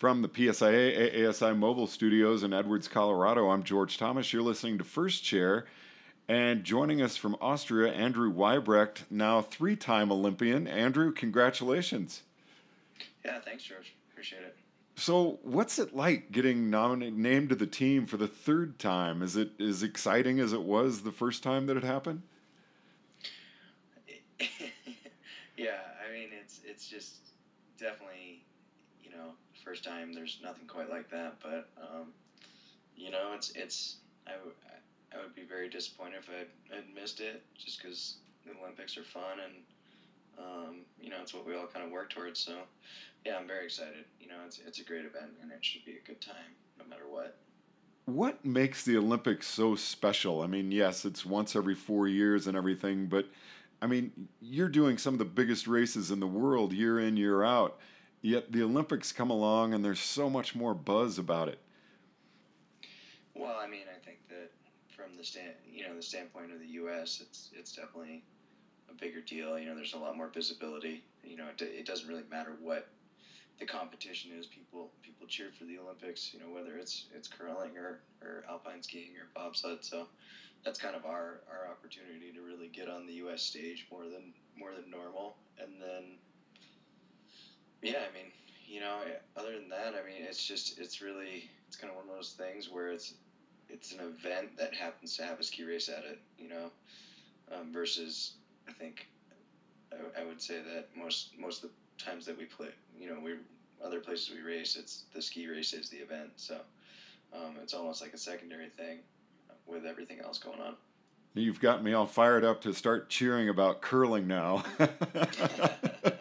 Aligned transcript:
From 0.00 0.22
the 0.22 0.30
PSIA 0.30 1.14
AASI 1.14 1.58
Mobile 1.58 1.86
Studios 1.86 2.42
in 2.42 2.54
Edwards, 2.54 2.88
Colorado, 2.88 3.50
I'm 3.50 3.62
George 3.62 3.98
Thomas. 3.98 4.32
You're 4.32 4.40
listening 4.40 4.78
to 4.78 4.84
First 4.84 5.22
Chair. 5.22 5.66
And 6.26 6.64
joining 6.64 7.02
us 7.02 7.18
from 7.18 7.36
Austria, 7.38 7.92
Andrew 7.92 8.32
Weibrecht, 8.32 9.02
now 9.10 9.42
three 9.42 9.76
time 9.76 10.10
Olympian. 10.10 10.66
Andrew, 10.66 11.12
congratulations. 11.12 12.22
Yeah, 13.26 13.40
thanks, 13.40 13.62
George. 13.62 13.92
Appreciate 14.10 14.40
it. 14.40 14.56
So, 14.96 15.38
what's 15.42 15.78
it 15.78 15.94
like 15.94 16.32
getting 16.32 16.70
nominated, 16.70 17.18
named 17.18 17.50
to 17.50 17.54
the 17.54 17.66
team 17.66 18.06
for 18.06 18.16
the 18.16 18.26
third 18.26 18.78
time? 18.78 19.20
Is 19.20 19.36
it 19.36 19.50
as 19.60 19.82
exciting 19.82 20.40
as 20.40 20.54
it 20.54 20.62
was 20.62 21.02
the 21.02 21.12
first 21.12 21.42
time 21.42 21.66
that 21.66 21.76
it 21.76 21.84
happened? 21.84 22.22
yeah, 25.58 25.76
I 26.08 26.10
mean, 26.10 26.30
it's 26.32 26.60
it's 26.64 26.88
just 26.88 27.16
definitely 27.78 28.44
first 29.64 29.84
time. 29.84 30.12
There's 30.12 30.38
nothing 30.42 30.66
quite 30.66 30.90
like 30.90 31.10
that, 31.10 31.36
but 31.42 31.68
um, 31.80 32.08
you 32.96 33.10
know, 33.10 33.32
it's 33.34 33.50
it's 33.54 33.96
I, 34.26 34.32
w- 34.32 34.54
I 35.12 35.22
would 35.22 35.34
be 35.34 35.44
very 35.44 35.68
disappointed 35.68 36.18
if 36.18 36.30
I 36.30 36.74
had 36.74 36.84
missed 36.94 37.20
it, 37.20 37.42
just 37.58 37.82
because 37.82 38.16
the 38.44 38.52
Olympics 38.60 38.96
are 38.96 39.04
fun 39.04 39.38
and 39.44 39.54
um, 40.38 40.76
you 41.00 41.10
know 41.10 41.16
it's 41.20 41.34
what 41.34 41.46
we 41.46 41.54
all 41.54 41.66
kind 41.66 41.84
of 41.84 41.90
work 41.90 42.10
towards. 42.10 42.40
So 42.40 42.58
yeah, 43.24 43.36
I'm 43.36 43.46
very 43.46 43.64
excited. 43.64 44.04
You 44.20 44.28
know, 44.28 44.36
it's 44.46 44.60
it's 44.66 44.80
a 44.80 44.84
great 44.84 45.04
event 45.04 45.32
and 45.42 45.50
it 45.50 45.64
should 45.64 45.84
be 45.84 45.92
a 45.92 46.06
good 46.06 46.20
time 46.20 46.54
no 46.78 46.84
matter 46.88 47.04
what. 47.08 47.36
What 48.06 48.44
makes 48.44 48.84
the 48.84 48.96
Olympics 48.96 49.46
so 49.46 49.76
special? 49.76 50.42
I 50.42 50.46
mean, 50.46 50.72
yes, 50.72 51.04
it's 51.04 51.24
once 51.24 51.54
every 51.54 51.74
four 51.74 52.08
years 52.08 52.46
and 52.46 52.56
everything, 52.56 53.06
but 53.06 53.26
I 53.82 53.86
mean, 53.86 54.28
you're 54.40 54.68
doing 54.68 54.98
some 54.98 55.14
of 55.14 55.18
the 55.18 55.24
biggest 55.24 55.66
races 55.66 56.10
in 56.10 56.20
the 56.20 56.26
world 56.26 56.72
year 56.72 56.98
in, 57.00 57.16
year 57.16 57.44
out. 57.44 57.78
Yet 58.22 58.52
the 58.52 58.62
Olympics 58.62 59.12
come 59.12 59.30
along 59.30 59.72
and 59.72 59.84
there's 59.84 60.00
so 60.00 60.28
much 60.28 60.54
more 60.54 60.74
buzz 60.74 61.18
about 61.18 61.48
it. 61.48 61.58
Well, 63.34 63.58
I 63.58 63.66
mean, 63.66 63.86
I 63.88 63.98
think 64.04 64.18
that 64.28 64.50
from 64.94 65.16
the 65.16 65.24
stand, 65.24 65.54
you 65.70 65.86
know, 65.86 65.96
the 65.96 66.02
standpoint 66.02 66.52
of 66.52 66.58
the 66.58 66.66
U.S., 66.66 67.22
it's 67.22 67.50
it's 67.54 67.72
definitely 67.72 68.22
a 68.90 68.94
bigger 68.94 69.20
deal. 69.22 69.58
You 69.58 69.70
know, 69.70 69.74
there's 69.74 69.94
a 69.94 69.98
lot 69.98 70.16
more 70.16 70.28
visibility. 70.28 71.02
You 71.24 71.36
know, 71.36 71.46
it, 71.48 71.62
it 71.62 71.86
doesn't 71.86 72.06
really 72.06 72.24
matter 72.30 72.56
what 72.60 72.88
the 73.58 73.64
competition 73.64 74.32
is. 74.38 74.46
People 74.46 74.90
people 75.02 75.26
cheer 75.26 75.50
for 75.58 75.64
the 75.64 75.78
Olympics. 75.78 76.34
You 76.34 76.40
know, 76.40 76.52
whether 76.52 76.76
it's 76.76 77.06
it's 77.14 77.28
curling 77.28 77.78
or, 77.78 78.00
or 78.20 78.44
alpine 78.50 78.82
skiing 78.82 79.12
or 79.16 79.28
bobsled. 79.34 79.82
So 79.84 80.06
that's 80.64 80.78
kind 80.78 80.94
of 80.94 81.06
our, 81.06 81.40
our 81.50 81.70
opportunity 81.70 82.32
to 82.34 82.42
really 82.42 82.68
get 82.68 82.88
on 82.88 83.06
the 83.06 83.14
U.S. 83.14 83.42
stage 83.42 83.86
more 83.90 84.04
than 84.04 84.34
more 84.58 84.72
than 84.74 84.90
normal, 84.90 85.36
and 85.58 85.80
then 85.80 86.18
yeah, 87.82 87.98
I 87.98 88.14
mean, 88.14 88.30
you 88.66 88.80
know, 88.80 88.98
other 89.36 89.52
than 89.52 89.68
that, 89.70 89.94
I 89.94 90.06
mean, 90.06 90.22
it's 90.28 90.44
just 90.46 90.78
it's 90.78 91.00
really 91.00 91.50
it's 91.66 91.76
kind 91.76 91.90
of 91.90 91.96
one 91.96 92.08
of 92.08 92.14
those 92.14 92.32
things 92.32 92.68
where 92.70 92.88
it's 92.88 93.14
it's 93.68 93.92
an 93.92 94.00
event 94.00 94.56
that 94.58 94.74
happens 94.74 95.16
to 95.16 95.24
have 95.24 95.38
a 95.40 95.42
ski 95.42 95.64
race 95.64 95.88
at 95.88 96.04
it, 96.04 96.18
you 96.38 96.48
know, 96.48 96.70
um, 97.54 97.72
versus 97.72 98.32
I 98.68 98.72
think 98.72 99.08
I, 99.92 100.22
I, 100.22 100.24
would 100.24 100.40
say 100.40 100.56
that 100.56 100.88
most 100.96 101.30
most 101.38 101.64
of 101.64 101.70
the 101.70 102.04
times 102.04 102.26
that 102.26 102.36
we 102.36 102.44
play, 102.44 102.68
you 102.98 103.08
know, 103.08 103.18
we 103.22 103.34
other 103.84 104.00
places 104.00 104.30
we 104.30 104.42
race, 104.42 104.76
it's 104.76 105.04
the 105.14 105.22
ski 105.22 105.48
race 105.48 105.72
is 105.72 105.88
the 105.88 105.98
event, 105.98 106.30
so 106.36 106.58
um, 107.32 107.56
it's 107.62 107.74
almost 107.74 108.02
like 108.02 108.12
a 108.12 108.18
secondary 108.18 108.68
thing 108.68 108.98
with 109.66 109.86
everything 109.86 110.20
else 110.20 110.38
going 110.38 110.60
on. 110.60 110.74
You've 111.34 111.60
got 111.60 111.82
me 111.84 111.92
all 111.92 112.06
fired 112.06 112.44
up 112.44 112.60
to 112.62 112.74
start 112.74 113.08
cheering 113.08 113.48
about 113.48 113.80
curling 113.80 114.26
now. 114.26 114.64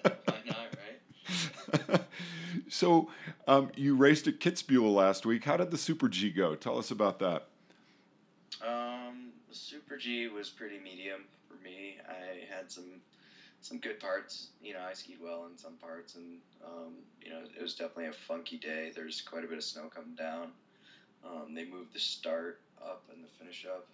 so 2.80 3.10
um, 3.46 3.72
you 3.76 3.94
raced 3.94 4.28
at 4.28 4.40
Kitzbühel 4.40 4.96
last 4.96 5.26
week. 5.26 5.44
How 5.44 5.58
did 5.58 5.70
the 5.70 5.78
Super 5.78 6.08
G 6.08 6.30
go? 6.30 6.56
Tell 6.56 6.78
us 6.78 6.92
about 6.92 7.20
that. 7.20 7.48
Um, 8.66 9.32
the 9.50 9.56
Super 9.56 9.98
G 9.98 10.30
was 10.30 10.50
pretty 10.50 10.80
medium 10.80 11.26
for 11.48 11.62
me. 11.62 11.98
I 12.08 12.56
had 12.56 12.72
some 12.72 13.02
some 13.62 13.80
good 13.80 14.00
parts. 14.00 14.48
You 14.64 14.74
know, 14.74 14.80
I 14.90 14.94
skied 14.94 15.18
well 15.22 15.46
in 15.52 15.58
some 15.58 15.74
parts, 15.74 16.16
and 16.16 16.38
um, 16.66 16.94
you 17.22 17.32
know, 17.32 17.42
it 17.54 17.62
was 17.62 17.74
definitely 17.74 18.06
a 18.08 18.14
funky 18.14 18.58
day. 18.58 18.94
There's 18.96 19.20
quite 19.20 19.44
a 19.44 19.48
bit 19.48 19.58
of 19.58 19.64
snow 19.66 19.90
coming 19.94 20.16
down. 20.16 20.52
Um, 21.26 21.54
they 21.54 21.66
moved 21.66 21.94
the 21.94 22.00
start 22.00 22.62
up 22.82 23.04
and 23.14 23.22
the 23.22 23.28
finish 23.28 23.66
up, 23.66 23.88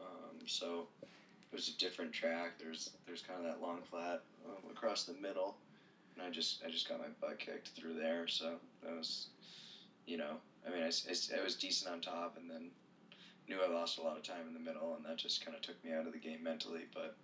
um, 0.00 0.36
so 0.46 0.88
it 1.00 1.54
was 1.54 1.68
a 1.68 1.78
different 1.78 2.12
track. 2.12 2.58
There's 2.58 2.90
there's 3.06 3.22
kind 3.22 3.38
of 3.38 3.46
that 3.46 3.62
long 3.62 3.82
flat 3.88 4.22
um, 4.46 4.68
across 4.72 5.04
the 5.04 5.14
middle 5.14 5.54
and 6.14 6.26
I 6.26 6.30
just 6.30 6.62
I 6.66 6.70
just 6.70 6.88
got 6.88 6.98
my 6.98 7.06
butt 7.20 7.38
kicked 7.38 7.68
through 7.68 7.94
there. 7.94 8.28
So 8.28 8.54
that 8.82 8.96
was, 8.96 9.28
you 10.06 10.16
know, 10.16 10.36
I 10.66 10.70
mean, 10.70 10.82
I, 10.82 10.86
I, 10.86 11.40
I 11.40 11.44
was 11.44 11.56
decent 11.56 11.92
on 11.92 12.00
top, 12.00 12.36
and 12.36 12.50
then 12.50 12.70
knew 13.48 13.58
I 13.62 13.72
lost 13.72 13.98
a 13.98 14.02
lot 14.02 14.16
of 14.16 14.22
time 14.22 14.46
in 14.48 14.54
the 14.54 14.60
middle, 14.60 14.94
and 14.96 15.04
that 15.04 15.16
just 15.16 15.44
kind 15.44 15.56
of 15.56 15.62
took 15.62 15.82
me 15.84 15.92
out 15.92 16.06
of 16.06 16.12
the 16.12 16.18
game 16.18 16.42
mentally. 16.42 16.82
But 16.94 17.16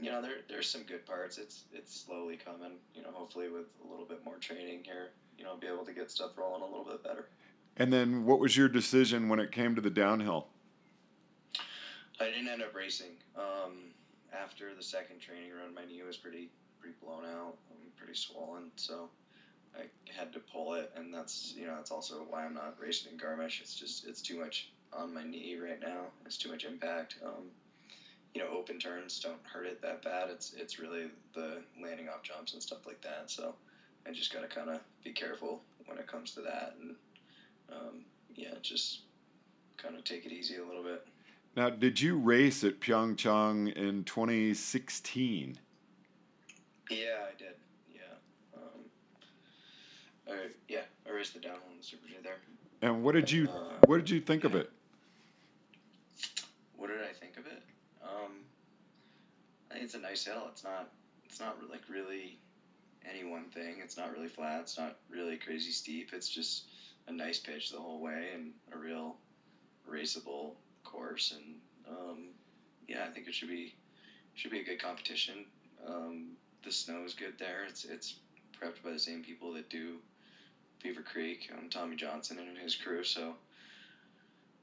you 0.00 0.10
know, 0.10 0.22
there 0.22 0.42
there's 0.48 0.68
some 0.68 0.82
good 0.82 1.04
parts. 1.06 1.38
It's 1.38 1.64
it's 1.72 2.00
slowly 2.00 2.36
coming. 2.36 2.78
You 2.94 3.02
know, 3.02 3.10
hopefully 3.12 3.48
with 3.48 3.66
a 3.84 3.90
little 3.90 4.06
bit 4.06 4.24
more 4.24 4.36
training 4.36 4.82
here, 4.84 5.10
you 5.38 5.44
know, 5.44 5.50
I'll 5.50 5.58
be 5.58 5.66
able 5.66 5.84
to 5.84 5.92
get 5.92 6.10
stuff 6.10 6.30
rolling 6.36 6.62
a 6.62 6.66
little 6.66 6.84
bit 6.84 7.02
better. 7.02 7.28
And 7.76 7.92
then, 7.92 8.24
what 8.24 8.40
was 8.40 8.56
your 8.56 8.68
decision 8.68 9.28
when 9.28 9.40
it 9.40 9.52
came 9.52 9.74
to 9.74 9.80
the 9.80 9.90
downhill? 9.90 10.48
I 12.20 12.26
didn't 12.26 12.48
end 12.48 12.62
up 12.62 12.74
racing. 12.74 13.12
Um, 13.36 13.92
after 14.32 14.74
the 14.74 14.82
second 14.82 15.20
training 15.20 15.50
run, 15.52 15.74
my 15.74 15.84
knee 15.86 16.02
was 16.02 16.16
pretty 16.16 16.50
pretty 16.78 16.96
blown 17.02 17.24
out 17.24 17.56
pretty 18.00 18.18
swollen, 18.18 18.70
so 18.76 19.08
I 19.76 19.82
had 20.18 20.32
to 20.32 20.40
pull 20.40 20.74
it, 20.74 20.90
and 20.96 21.12
that's 21.12 21.54
you 21.56 21.66
know 21.66 21.76
that's 21.76 21.90
also 21.90 22.26
why 22.28 22.44
I'm 22.44 22.54
not 22.54 22.76
racing 22.80 23.12
in 23.12 23.18
Garmisch. 23.18 23.60
It's 23.60 23.74
just 23.74 24.06
it's 24.06 24.22
too 24.22 24.38
much 24.40 24.70
on 24.92 25.14
my 25.14 25.22
knee 25.22 25.56
right 25.62 25.80
now. 25.80 26.06
It's 26.24 26.36
too 26.36 26.50
much 26.50 26.64
impact. 26.64 27.16
Um, 27.24 27.44
you 28.34 28.40
know, 28.42 28.48
open 28.56 28.78
turns 28.78 29.20
don't 29.20 29.38
hurt 29.42 29.66
it 29.66 29.82
that 29.82 30.02
bad. 30.02 30.30
It's 30.30 30.54
it's 30.54 30.78
really 30.78 31.10
the 31.34 31.62
landing 31.80 32.08
off 32.08 32.22
jumps 32.22 32.54
and 32.54 32.62
stuff 32.62 32.86
like 32.86 33.00
that. 33.02 33.30
So 33.30 33.54
I 34.06 34.12
just 34.12 34.32
gotta 34.32 34.48
kind 34.48 34.70
of 34.70 34.80
be 35.04 35.12
careful 35.12 35.60
when 35.86 35.98
it 35.98 36.06
comes 36.06 36.32
to 36.34 36.40
that, 36.42 36.74
and 36.80 36.96
um, 37.70 38.04
yeah, 38.34 38.54
just 38.62 39.00
kind 39.76 39.96
of 39.96 40.04
take 40.04 40.26
it 40.26 40.32
easy 40.32 40.56
a 40.56 40.64
little 40.64 40.82
bit. 40.82 41.06
Now, 41.56 41.68
did 41.68 42.00
you 42.00 42.16
race 42.16 42.62
at 42.62 42.78
Pyeongchang 42.78 43.72
in 43.74 44.04
2016? 44.04 45.58
Yeah, 46.90 46.96
I 47.28 47.36
did. 47.36 47.54
Uh, 50.30 50.34
yeah, 50.68 50.82
I 51.08 51.12
raced 51.12 51.34
the 51.34 51.40
downhill 51.40 51.62
in 51.72 51.78
the 51.78 51.84
Super 51.84 52.06
G 52.06 52.14
there. 52.22 52.36
And 52.82 53.02
what 53.02 53.12
did 53.12 53.30
you 53.30 53.48
uh, 53.48 53.86
what 53.86 53.96
did 53.96 54.10
you 54.10 54.20
think 54.20 54.44
of 54.44 54.54
it? 54.54 54.70
What 56.76 56.88
did 56.88 57.00
I 57.00 57.12
think 57.12 57.36
of 57.36 57.46
it? 57.46 57.62
Um, 58.02 58.32
I 59.70 59.74
think 59.74 59.84
it's 59.84 59.94
a 59.94 59.98
nice 59.98 60.24
hill. 60.24 60.44
It's 60.50 60.62
not 60.62 60.88
it's 61.24 61.40
not 61.40 61.56
like 61.70 61.82
really 61.88 62.38
any 63.08 63.28
one 63.28 63.44
thing. 63.44 63.76
It's 63.82 63.96
not 63.96 64.12
really 64.12 64.28
flat. 64.28 64.60
It's 64.60 64.78
not 64.78 64.96
really 65.10 65.36
crazy 65.36 65.72
steep. 65.72 66.10
It's 66.12 66.28
just 66.28 66.64
a 67.08 67.12
nice 67.12 67.38
pitch 67.38 67.70
the 67.70 67.78
whole 67.78 68.00
way 68.00 68.28
and 68.34 68.52
a 68.72 68.78
real 68.78 69.16
raceable 69.90 70.52
course. 70.84 71.34
And 71.36 71.56
um, 71.88 72.28
yeah, 72.88 73.04
I 73.08 73.12
think 73.12 73.26
it 73.26 73.34
should 73.34 73.48
be 73.48 73.74
should 74.34 74.52
be 74.52 74.60
a 74.60 74.64
good 74.64 74.80
competition. 74.80 75.44
Um, 75.86 76.28
the 76.64 76.70
snow 76.70 77.02
is 77.04 77.14
good 77.14 77.34
there. 77.38 77.64
It's 77.68 77.84
it's 77.84 78.14
prepped 78.60 78.82
by 78.84 78.90
the 78.92 78.98
same 78.98 79.22
people 79.22 79.52
that 79.54 79.68
do 79.68 79.96
Beaver 80.82 81.02
Creek, 81.02 81.50
um, 81.56 81.68
Tommy 81.68 81.96
Johnson 81.96 82.38
and 82.38 82.56
his 82.56 82.74
crew. 82.74 83.04
So, 83.04 83.34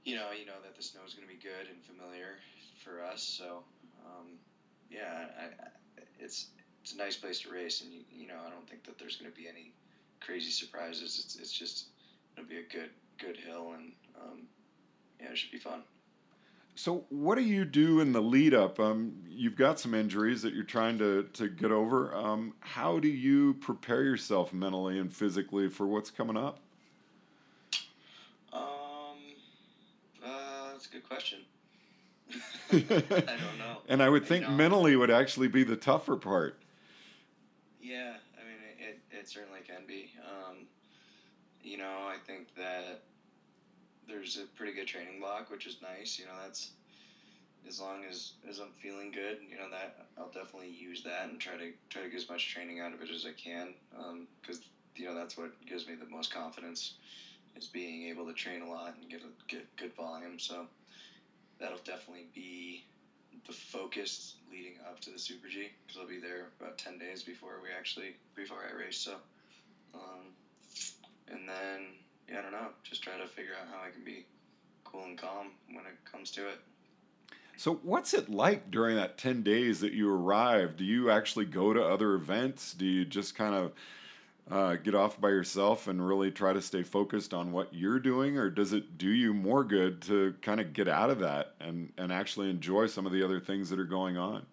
you 0.03 0.15
know, 0.15 0.31
you 0.31 0.45
know 0.45 0.59
that 0.63 0.75
the 0.75 0.83
snow 0.83 1.01
is 1.05 1.13
going 1.13 1.27
to 1.27 1.33
be 1.33 1.39
good 1.39 1.67
and 1.67 1.83
familiar 1.85 2.39
for 2.83 3.03
us. 3.03 3.21
So, 3.21 3.63
um, 4.05 4.37
yeah, 4.89 5.27
I, 5.37 5.43
I, 5.43 5.67
it's 6.19 6.47
it's 6.81 6.93
a 6.93 6.97
nice 6.97 7.15
place 7.15 7.39
to 7.41 7.49
race, 7.49 7.81
and 7.81 7.91
you, 7.91 8.01
you 8.11 8.27
know, 8.27 8.37
I 8.45 8.49
don't 8.49 8.67
think 8.69 8.83
that 8.85 8.97
there's 8.97 9.15
going 9.15 9.29
to 9.29 9.35
be 9.35 9.47
any 9.47 9.71
crazy 10.21 10.51
surprises. 10.51 11.21
It's 11.23 11.35
it's 11.35 11.51
just 11.51 11.85
it'll 12.35 12.47
be 12.47 12.57
a 12.57 12.63
good 12.63 12.89
good 13.19 13.37
hill, 13.37 13.73
and 13.75 13.91
um, 14.19 14.47
yeah, 15.19 15.31
it 15.31 15.37
should 15.37 15.51
be 15.51 15.57
fun. 15.57 15.83
So, 16.77 17.05
what 17.09 17.39
do 17.39 17.41
you 17.41 17.65
do 17.65 18.01
in 18.01 18.11
the 18.11 18.21
lead 18.21 18.53
up? 18.53 18.79
Um, 18.79 19.23
you've 19.27 19.55
got 19.55 19.79
some 19.79 19.95
injuries 19.95 20.43
that 20.43 20.53
you're 20.53 20.63
trying 20.63 20.99
to, 20.99 21.23
to 21.33 21.49
get 21.49 21.71
over. 21.71 22.13
Um, 22.13 22.53
how 22.59 22.99
do 22.99 23.07
you 23.07 23.55
prepare 23.55 24.03
yourself 24.03 24.53
mentally 24.53 24.99
and 24.99 25.11
physically 25.11 25.69
for 25.69 25.87
what's 25.87 26.11
coming 26.11 26.37
up? 26.37 26.59
Um, 28.53 28.61
uh, 30.23 30.71
that's 30.71 30.85
a 30.85 30.89
good 30.91 31.09
question. 31.09 31.39
I 32.71 32.77
don't 32.77 33.57
know. 33.57 33.77
and 33.89 34.03
I 34.03 34.07
would 34.07 34.27
think 34.27 34.47
mentally 34.47 34.95
would 34.95 35.09
actually 35.09 35.47
be 35.47 35.63
the 35.63 35.77
tougher 35.77 36.15
part. 36.15 36.59
Yeah, 37.81 38.17
I 38.39 38.43
mean, 38.45 38.77
it, 38.77 38.99
it 39.09 39.27
certainly 39.27 39.61
can 39.65 39.87
be. 39.87 40.11
Um, 40.23 40.67
you 41.63 41.79
know, 41.79 42.05
I 42.07 42.17
think 42.27 42.53
that 42.55 43.01
there's 44.07 44.37
a 44.37 44.45
pretty 44.57 44.71
good 44.71 44.87
training 44.87 45.19
block, 45.19 45.49
which 45.49 45.65
is 45.65 45.75
nice. 45.81 46.17
You 46.19 46.25
know, 46.25 46.31
that's 46.41 46.69
as 47.67 47.79
long 47.79 48.03
as 48.09 48.31
as 48.47 48.59
I'm 48.59 48.71
feeling 48.81 49.11
good. 49.11 49.37
You 49.49 49.57
know, 49.57 49.69
that 49.71 49.91
I'll 50.17 50.27
definitely 50.27 50.69
use 50.69 51.01
that 51.03 51.27
and 51.27 51.39
try 51.39 51.57
to 51.57 51.71
try 51.89 52.03
to 52.03 52.09
get 52.09 52.17
as 52.17 52.29
much 52.29 52.53
training 52.53 52.79
out 52.79 52.93
of 52.93 53.01
it 53.01 53.09
as 53.09 53.25
I 53.25 53.31
can. 53.31 53.73
Because 54.41 54.57
um, 54.57 54.63
you 54.95 55.05
know 55.05 55.15
that's 55.15 55.37
what 55.37 55.51
gives 55.65 55.87
me 55.87 55.93
the 55.95 56.09
most 56.09 56.31
confidence 56.31 56.93
is 57.55 57.67
being 57.67 58.07
able 58.07 58.25
to 58.25 58.33
train 58.33 58.61
a 58.61 58.69
lot 58.69 58.93
and 58.99 59.09
get 59.09 59.21
a, 59.21 59.31
get 59.47 59.63
good 59.77 59.93
volume. 59.95 60.39
So 60.39 60.65
that'll 61.59 61.79
definitely 61.79 62.25
be 62.33 62.83
the 63.45 63.53
focus 63.53 64.35
leading 64.51 64.75
up 64.87 64.99
to 65.01 65.09
the 65.09 65.19
Super 65.19 65.47
G 65.47 65.69
because 65.85 65.99
I'll 65.99 66.07
be 66.07 66.17
there 66.17 66.47
about 66.59 66.77
ten 66.77 66.97
days 66.97 67.23
before 67.23 67.59
we 67.61 67.69
actually 67.75 68.13
before 68.35 68.57
I 68.67 68.75
race. 68.77 68.97
So, 68.97 69.15
um, 69.93 70.33
and 71.29 71.47
then 71.47 71.93
yeah, 72.29 72.39
I 72.39 72.41
don't 72.41 72.51
know, 72.51 72.67
just 72.83 73.03
try 73.03 73.17
to 73.17 73.27
figure 73.27 73.53
out 73.59 73.67
how 73.71 73.85
I 73.85 73.91
can 73.91 74.03
be 74.03 74.25
cool 74.83 75.03
and 75.03 75.17
calm 75.17 75.51
when 75.67 75.85
it 75.85 75.97
comes 76.09 76.31
to 76.31 76.47
it. 76.47 76.59
So, 77.57 77.79
what's 77.81 78.13
it 78.13 78.29
like 78.29 78.69
during 78.69 78.95
that 78.97 79.17
10 79.17 79.41
days 79.41 79.79
that 79.79 79.93
you 79.93 80.13
arrive? 80.13 80.77
Do 80.77 80.83
you 80.83 81.09
actually 81.09 81.45
go 81.45 81.73
to 81.73 81.83
other 81.83 82.13
events? 82.13 82.73
Do 82.73 82.85
you 82.85 83.03
just 83.03 83.35
kind 83.35 83.55
of 83.55 83.71
uh, 84.51 84.75
get 84.75 84.93
off 84.93 85.19
by 85.19 85.29
yourself 85.29 85.87
and 85.87 86.05
really 86.05 86.29
try 86.31 86.53
to 86.53 86.61
stay 86.61 86.83
focused 86.83 87.33
on 87.33 87.51
what 87.51 87.73
you're 87.73 87.99
doing? 87.99 88.37
Or 88.37 88.51
does 88.51 88.73
it 88.73 88.97
do 88.99 89.09
you 89.09 89.33
more 89.33 89.63
good 89.63 90.01
to 90.03 90.35
kind 90.41 90.59
of 90.59 90.73
get 90.73 90.87
out 90.87 91.09
of 91.09 91.19
that 91.19 91.55
and, 91.59 91.91
and 91.97 92.11
actually 92.11 92.49
enjoy 92.49 92.85
some 92.85 93.07
of 93.07 93.11
the 93.11 93.23
other 93.23 93.39
things 93.39 93.71
that 93.71 93.79
are 93.79 93.85
going 93.85 94.17
on? 94.17 94.45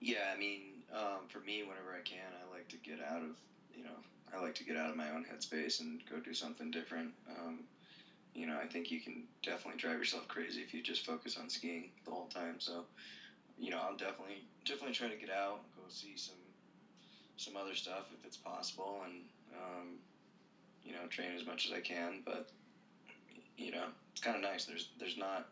Yeah, 0.00 0.32
I 0.34 0.38
mean, 0.38 0.60
um, 0.94 1.26
for 1.28 1.40
me, 1.40 1.62
whenever 1.62 1.92
I 1.92 2.02
can, 2.04 2.20
I 2.20 2.54
like 2.54 2.68
to 2.68 2.76
get 2.76 3.00
out 3.02 3.22
of, 3.22 3.36
you 3.76 3.82
know, 3.82 3.98
I 4.34 4.40
like 4.40 4.54
to 4.54 4.64
get 4.64 4.76
out 4.76 4.90
of 4.90 4.96
my 4.96 5.10
own 5.10 5.24
headspace 5.24 5.80
and 5.80 6.00
go 6.10 6.18
do 6.18 6.34
something 6.34 6.70
different. 6.70 7.10
Um, 7.30 7.64
you 8.34 8.46
know, 8.46 8.56
I 8.60 8.66
think 8.66 8.90
you 8.90 8.98
can 8.98 9.22
definitely 9.42 9.78
drive 9.78 9.98
yourself 9.98 10.26
crazy 10.26 10.60
if 10.60 10.74
you 10.74 10.82
just 10.82 11.06
focus 11.06 11.36
on 11.36 11.48
skiing 11.48 11.88
the 12.04 12.10
whole 12.10 12.26
time. 12.34 12.56
So, 12.58 12.84
you 13.58 13.70
know, 13.70 13.78
I'll 13.78 13.94
definitely 13.94 14.42
definitely 14.64 14.92
try 14.92 15.08
to 15.08 15.16
get 15.16 15.30
out, 15.30 15.60
go 15.76 15.82
see 15.88 16.14
some 16.16 16.34
some 17.36 17.56
other 17.56 17.74
stuff 17.74 18.06
if 18.12 18.24
it's 18.24 18.36
possible, 18.36 19.02
and 19.04 19.22
um, 19.54 19.86
you 20.84 20.92
know, 20.92 21.06
train 21.10 21.30
as 21.36 21.46
much 21.46 21.64
as 21.66 21.72
I 21.72 21.80
can. 21.80 22.20
But 22.24 22.44
you 23.56 23.70
know, 23.70 23.84
it's 24.10 24.20
kind 24.20 24.36
of 24.36 24.42
nice. 24.42 24.64
There's 24.64 24.88
there's 24.98 25.16
not 25.16 25.46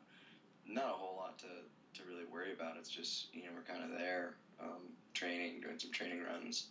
not 0.67 0.91
a 0.91 0.97
whole 0.97 1.15
lot 1.17 1.39
to 1.39 1.47
to 1.95 2.09
really 2.09 2.25
worry 2.25 2.51
about. 2.51 2.77
It's 2.77 2.89
just 2.91 3.27
you 3.33 3.43
know 3.43 3.51
we're 3.55 3.63
kind 3.63 3.85
of 3.85 3.97
there, 3.97 4.35
um, 4.61 4.91
training, 5.15 5.61
doing 5.61 5.79
some 5.79 5.93
training 5.93 6.21
runs. 6.23 6.65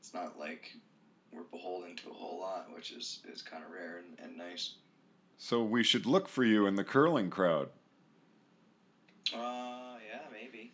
It's 0.00 0.14
not 0.14 0.38
like 0.38 0.72
we're 1.32 1.42
beholden 1.42 1.96
to 1.96 2.10
a 2.10 2.14
whole 2.14 2.40
lot, 2.40 2.68
which 2.74 2.92
is 2.92 3.20
is 3.32 3.42
kind 3.42 3.64
of 3.64 3.70
rare 3.70 3.98
and, 3.98 4.18
and 4.22 4.36
nice. 4.36 4.74
So 5.36 5.62
we 5.62 5.82
should 5.84 6.06
look 6.06 6.28
for 6.28 6.44
you 6.44 6.66
in 6.66 6.74
the 6.74 6.84
curling 6.84 7.30
crowd. 7.30 7.68
Uh, 9.32 9.96
yeah, 10.08 10.20
maybe. 10.32 10.72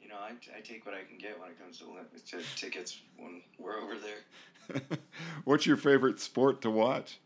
You 0.00 0.08
know, 0.08 0.16
I, 0.16 0.32
I 0.56 0.60
take 0.60 0.86
what 0.86 0.94
I 0.94 1.02
can 1.02 1.18
get 1.18 1.38
when 1.40 1.50
it 1.50 1.58
comes 1.58 1.78
to, 1.78 2.38
to 2.38 2.44
tickets 2.56 3.00
when 3.16 3.42
we're 3.58 3.78
over 3.78 3.94
there. 3.96 4.80
What's 5.44 5.66
your 5.66 5.76
favorite 5.76 6.20
sport 6.20 6.60
to 6.62 6.70
watch? 6.70 7.18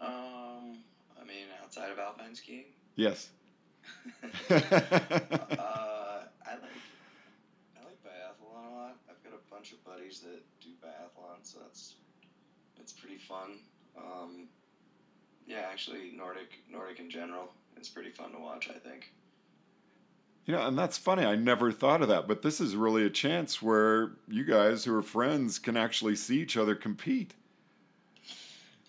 Um, 0.00 0.78
I 1.20 1.24
mean, 1.26 1.46
outside 1.62 1.90
of 1.90 1.98
alpine 1.98 2.34
skiing. 2.34 2.64
Yes. 2.96 3.30
uh, 4.50 4.54
I 4.54 4.60
like 6.52 6.76
I 7.76 7.84
like 7.84 7.98
biathlon 8.04 8.72
a 8.72 8.74
lot. 8.74 8.96
I've 9.08 9.22
got 9.24 9.32
a 9.32 9.53
bunch 9.64 9.72
of 9.72 9.84
buddies 9.84 10.20
that 10.20 10.42
do 10.60 10.68
biathlon, 10.84 11.38
so 11.42 11.58
that's 11.62 11.94
it's 12.78 12.92
pretty 12.92 13.16
fun. 13.16 13.60
Um, 13.96 14.48
yeah, 15.46 15.62
actually, 15.70 16.12
Nordic 16.14 16.50
Nordic 16.70 17.00
in 17.00 17.08
general 17.08 17.48
is 17.80 17.88
pretty 17.88 18.10
fun 18.10 18.32
to 18.32 18.38
watch. 18.38 18.68
I 18.68 18.78
think. 18.78 19.10
You 20.44 20.52
know, 20.52 20.66
and 20.66 20.76
that's 20.76 20.98
funny. 20.98 21.24
I 21.24 21.34
never 21.36 21.72
thought 21.72 22.02
of 22.02 22.08
that, 22.08 22.28
but 22.28 22.42
this 22.42 22.60
is 22.60 22.76
really 22.76 23.06
a 23.06 23.10
chance 23.10 23.62
where 23.62 24.12
you 24.28 24.44
guys 24.44 24.84
who 24.84 24.94
are 24.94 25.02
friends 25.02 25.58
can 25.58 25.78
actually 25.78 26.16
see 26.16 26.40
each 26.40 26.58
other 26.58 26.74
compete. 26.74 27.32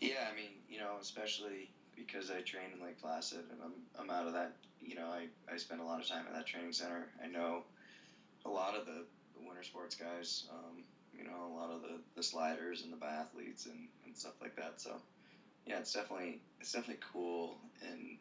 Yeah, 0.02 0.28
I 0.30 0.36
mean, 0.36 0.50
you 0.68 0.80
know, 0.80 0.96
especially 1.00 1.72
because 1.96 2.30
I 2.30 2.42
train 2.42 2.66
in 2.78 2.86
Lake 2.86 3.00
Placid 3.02 3.46
and 3.50 3.60
I'm, 3.64 3.72
I'm 3.98 4.10
out 4.10 4.28
of 4.28 4.34
that, 4.34 4.58
you 4.82 4.96
know, 4.96 5.06
I, 5.08 5.28
I 5.50 5.56
spend 5.56 5.80
a 5.80 5.86
lot 5.86 6.02
of 6.02 6.08
time 6.10 6.26
at 6.28 6.34
that 6.34 6.46
training 6.46 6.74
center. 6.74 7.08
I 7.24 7.28
know 7.28 7.64
a 8.46 8.50
lot 8.50 8.76
of 8.76 8.86
the, 8.86 9.06
the 9.40 9.48
winter 9.48 9.64
sports 9.64 9.96
guys, 9.96 10.46
um, 10.52 10.84
you 11.18 11.24
know, 11.24 11.52
a 11.52 11.54
lot 11.56 11.72
of 11.72 11.82
the, 11.82 12.00
the 12.16 12.24
sliders 12.24 12.84
and 12.84 12.92
the 12.92 12.98
biathletes 12.98 13.66
and, 13.66 13.88
and 14.06 14.16
stuff 14.16 14.34
like 14.42 14.56
that. 14.56 14.82
So, 14.82 14.92
yeah, 15.66 15.80
it's 15.80 15.94
definitely 15.94 16.40
it's 16.60 16.72
definitely 16.72 17.02
cool 17.14 17.58
and 17.90 18.18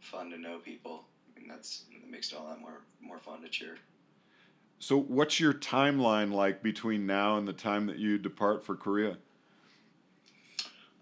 fun 0.00 0.30
to 0.30 0.38
know 0.38 0.58
people. 0.58 1.04
I 1.34 1.40
mean, 1.40 1.48
that's 1.48 1.84
that 1.92 2.10
makes 2.10 2.32
it 2.32 2.38
all 2.38 2.48
that 2.48 2.60
more 2.60 2.80
more 3.00 3.18
fun 3.18 3.42
to 3.42 3.48
cheer. 3.48 3.76
So, 4.78 4.98
what's 4.98 5.38
your 5.38 5.54
timeline 5.54 6.32
like 6.32 6.62
between 6.62 7.06
now 7.06 7.36
and 7.38 7.46
the 7.46 7.52
time 7.52 7.86
that 7.86 7.98
you 7.98 8.18
depart 8.18 8.64
for 8.64 8.74
Korea? 8.74 9.16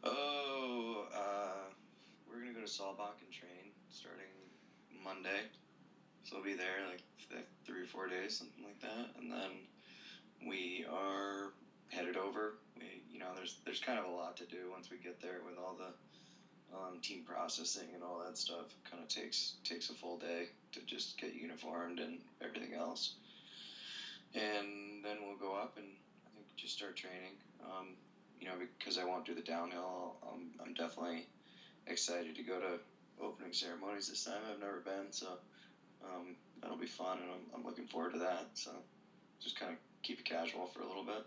Oh, 0.04 1.06
uh, 1.14 1.72
we're 2.28 2.40
gonna 2.40 2.52
go 2.52 2.60
to 2.60 2.66
Saalbach 2.66 3.16
and 3.24 3.32
train 3.32 3.72
starting 3.90 4.26
Monday. 5.02 5.40
So 6.24 6.36
we'll 6.36 6.44
be 6.44 6.54
there 6.54 6.86
like 6.88 7.02
four 7.90 8.06
days, 8.08 8.36
something 8.36 8.64
like 8.64 8.80
that, 8.80 9.20
and 9.20 9.30
then 9.30 9.66
we 10.46 10.84
are 10.90 11.52
headed 11.88 12.16
over. 12.16 12.54
We, 12.78 13.02
you 13.12 13.18
know, 13.18 13.32
there's 13.34 13.56
there's 13.64 13.80
kind 13.80 13.98
of 13.98 14.06
a 14.06 14.14
lot 14.14 14.36
to 14.38 14.44
do 14.44 14.70
once 14.70 14.90
we 14.90 14.96
get 14.96 15.20
there 15.20 15.40
with 15.44 15.58
all 15.58 15.76
the 15.76 15.92
um, 16.76 16.98
team 17.02 17.22
processing 17.26 17.88
and 17.94 18.02
all 18.02 18.22
that 18.24 18.38
stuff. 18.38 18.66
Kind 18.90 19.02
of 19.02 19.08
takes 19.08 19.54
takes 19.64 19.90
a 19.90 19.94
full 19.94 20.16
day 20.16 20.46
to 20.72 20.80
just 20.86 21.18
get 21.18 21.34
uniformed 21.34 21.98
and 21.98 22.18
everything 22.40 22.74
else. 22.74 23.14
And 24.34 25.04
then 25.04 25.26
we'll 25.26 25.36
go 25.36 25.54
up 25.54 25.76
and 25.76 25.86
I 26.26 26.30
think 26.34 26.46
just 26.56 26.76
start 26.76 26.96
training. 26.96 27.34
Um, 27.64 27.96
you 28.40 28.46
know, 28.46 28.54
because 28.78 28.96
I 28.96 29.04
won't 29.04 29.26
do 29.26 29.34
the 29.34 29.42
downhill, 29.42 30.16
I'm, 30.22 30.48
I'm 30.64 30.72
definitely 30.72 31.26
excited 31.86 32.36
to 32.36 32.42
go 32.42 32.58
to 32.58 32.78
opening 33.22 33.52
ceremonies 33.52 34.08
this 34.08 34.24
time. 34.24 34.40
I've 34.50 34.58
never 34.58 34.80
been, 34.80 35.10
so 35.10 35.26
um, 36.02 36.34
that'll 36.60 36.76
be 36.76 36.86
fun, 36.86 37.18
and 37.18 37.30
I'm, 37.30 37.60
I'm 37.60 37.64
looking 37.64 37.86
forward 37.86 38.12
to 38.14 38.18
that. 38.20 38.48
So 38.54 38.70
just 39.40 39.58
kind 39.58 39.72
of 39.72 39.78
keep 40.02 40.18
it 40.20 40.24
casual 40.24 40.66
for 40.66 40.82
a 40.82 40.86
little 40.86 41.04
bit. 41.04 41.24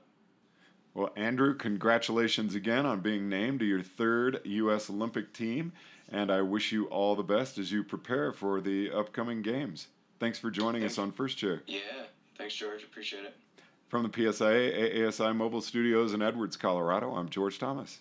Well, 0.94 1.12
Andrew, 1.16 1.56
congratulations 1.56 2.54
again 2.54 2.86
on 2.86 3.00
being 3.00 3.28
named 3.28 3.60
to 3.60 3.66
your 3.66 3.82
third 3.82 4.42
U.S. 4.44 4.90
Olympic 4.90 5.34
team, 5.34 5.74
and 6.12 6.32
I 6.32 6.42
wish 6.42 6.72
you 6.72 6.86
all 6.86 7.16
the 7.16 7.24
best 7.24 7.58
as 7.58 7.72
you 7.72 7.84
prepare 7.84 8.32
for 8.32 8.62
the 8.62 8.92
upcoming 8.92 9.42
games. 9.42 9.88
Thanks 10.20 10.38
for 10.38 10.52
joining 10.52 10.82
Thanks. 10.82 10.96
us 10.96 11.00
on 11.00 11.12
First 11.12 11.38
Chair. 11.40 11.64
Yeah, 11.66 11.80
thanks, 12.38 12.54
George. 12.54 12.84
Appreciate 12.84 13.26
it. 13.26 13.36
From 13.90 14.04
the 14.04 14.10
PSIA 14.10 14.96
AASI 14.98 15.36
Mobile 15.36 15.62
Studios 15.62 16.14
in 16.14 16.22
Edwards, 16.22 16.58
Colorado, 16.58 17.16
I'm 17.16 17.30
George 17.30 17.58
Thomas. 17.58 18.00